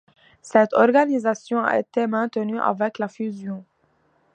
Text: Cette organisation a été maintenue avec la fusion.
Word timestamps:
Cette 0.41 0.73
organisation 0.73 1.59
a 1.63 1.77
été 1.77 2.07
maintenue 2.07 2.59
avec 2.59 2.97
la 2.97 3.07
fusion. 3.07 3.63